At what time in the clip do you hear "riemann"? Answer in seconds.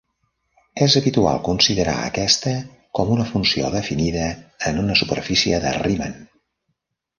5.79-6.21